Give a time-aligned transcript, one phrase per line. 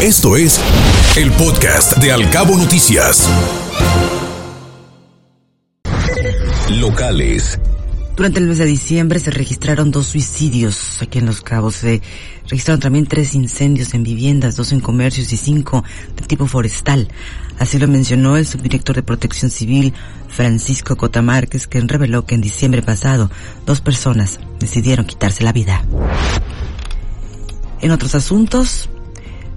[0.00, 0.60] Esto es
[1.16, 3.28] el podcast de Alcabo Noticias.
[6.70, 7.58] Locales.
[8.14, 11.74] Durante el mes de diciembre se registraron dos suicidios aquí en Los Cabos.
[11.74, 12.00] Se
[12.46, 15.82] registraron también tres incendios en viviendas, dos en comercios y cinco
[16.14, 17.08] de tipo forestal.
[17.58, 19.92] Así lo mencionó el subdirector de Protección Civil,
[20.28, 23.32] Francisco Cotamárquez, quien reveló que en diciembre pasado
[23.66, 25.84] dos personas decidieron quitarse la vida.
[27.80, 28.88] En otros asuntos,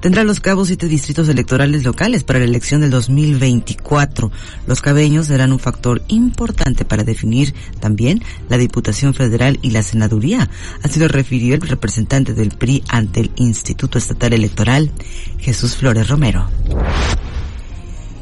[0.00, 4.30] tendrá Los Cabos siete distritos electorales locales para la elección del 2024.
[4.66, 10.48] Los cabeños serán un factor importante para definir también la Diputación Federal y la Senaduría.
[10.82, 14.90] Así lo refirió el representante del PRI ante el Instituto Estatal Electoral,
[15.38, 16.48] Jesús Flores Romero.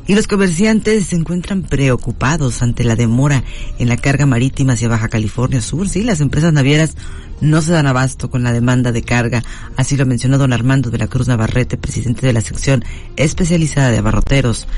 [0.07, 3.43] Y los comerciantes se encuentran preocupados ante la demora
[3.79, 5.89] en la carga marítima hacia Baja California Sur.
[5.89, 6.97] Sí, las empresas navieras
[7.41, 9.43] no se dan abasto con la demanda de carga.
[9.77, 12.85] Así lo mencionó don Armando de la Cruz Navarrete, presidente de la sección
[13.17, 14.69] especializada de abarroteros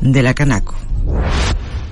[0.00, 0.76] de la Canaco.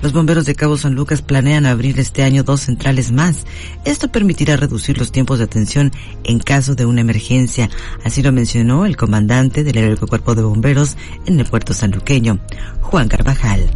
[0.05, 3.43] Los bomberos de Cabo San Lucas planean abrir este año dos centrales más.
[3.85, 5.91] Esto permitirá reducir los tiempos de atención
[6.23, 7.71] en caso de una emergencia.
[8.03, 10.95] Así lo mencionó el comandante del Heroico Cuerpo de Bomberos
[11.25, 12.37] en el puerto sanluqueño,
[12.81, 13.67] Juan Carvajal.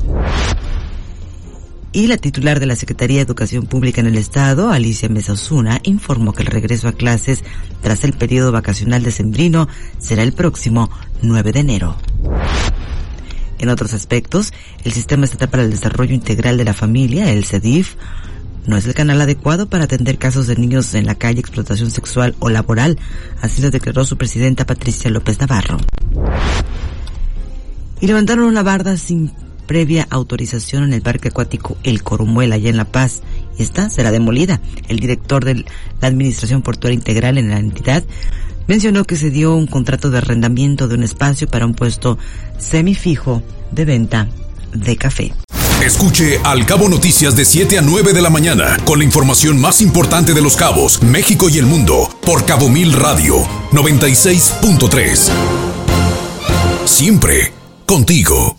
[1.94, 5.80] Y la titular de la Secretaría de Educación Pública en el Estado, Alicia Mesa Osuna,
[5.82, 7.44] informó que el regreso a clases
[7.82, 10.92] tras el periodo vacacional de Sembrino será el próximo
[11.24, 11.96] 9 de enero.
[13.60, 17.96] En otros aspectos, el Sistema Estatal para el Desarrollo Integral de la Familia, el CEDIF,
[18.66, 22.36] no es el canal adecuado para atender casos de niños en la calle, explotación sexual
[22.40, 22.98] o laboral,
[23.42, 25.78] así lo declaró su presidenta Patricia López Navarro.
[28.00, 29.32] Y levantaron una barda sin
[29.68, 33.22] previa autorización en el parque acuático El Corumuel, allá en La Paz.
[33.58, 34.62] Esta será demolida.
[34.88, 35.66] El director de
[36.02, 38.04] la Administración Portuaria Integral en la entidad
[38.70, 42.20] mencionó que se dio un contrato de arrendamiento de un espacio para un puesto
[42.60, 44.30] semifijo de venta
[44.74, 45.34] de café.
[45.84, 49.82] Escuche Al Cabo Noticias de 7 a 9 de la mañana con la información más
[49.82, 53.38] importante de los cabos, México y el mundo por Cabo Mil Radio
[53.72, 55.32] 96.3.
[56.86, 57.52] Siempre
[57.88, 58.56] contigo.